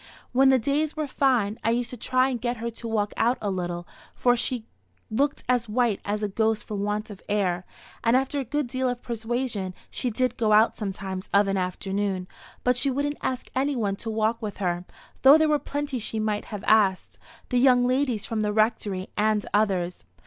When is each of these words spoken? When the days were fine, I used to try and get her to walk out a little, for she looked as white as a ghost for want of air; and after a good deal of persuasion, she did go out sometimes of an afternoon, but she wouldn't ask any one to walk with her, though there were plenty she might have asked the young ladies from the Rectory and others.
When 0.31 0.49
the 0.49 0.57
days 0.57 0.97
were 0.97 1.05
fine, 1.05 1.59
I 1.63 1.69
used 1.69 1.91
to 1.91 1.95
try 1.95 2.29
and 2.29 2.41
get 2.41 2.57
her 2.57 2.71
to 2.71 2.87
walk 2.87 3.13
out 3.17 3.37
a 3.39 3.51
little, 3.51 3.87
for 4.15 4.35
she 4.35 4.65
looked 5.11 5.43
as 5.47 5.69
white 5.69 5.99
as 6.03 6.23
a 6.23 6.27
ghost 6.27 6.63
for 6.63 6.73
want 6.73 7.11
of 7.11 7.21
air; 7.29 7.65
and 8.03 8.17
after 8.17 8.39
a 8.39 8.43
good 8.43 8.65
deal 8.65 8.89
of 8.89 9.03
persuasion, 9.03 9.75
she 9.91 10.09
did 10.09 10.37
go 10.37 10.53
out 10.53 10.75
sometimes 10.75 11.29
of 11.31 11.47
an 11.47 11.55
afternoon, 11.55 12.27
but 12.63 12.75
she 12.77 12.89
wouldn't 12.89 13.17
ask 13.21 13.51
any 13.55 13.75
one 13.75 13.95
to 13.97 14.09
walk 14.09 14.41
with 14.41 14.57
her, 14.57 14.85
though 15.21 15.37
there 15.37 15.47
were 15.49 15.59
plenty 15.59 15.99
she 15.99 16.19
might 16.19 16.45
have 16.45 16.63
asked 16.65 17.19
the 17.49 17.59
young 17.59 17.85
ladies 17.85 18.25
from 18.25 18.39
the 18.41 18.51
Rectory 18.51 19.09
and 19.15 19.45
others. 19.53 20.03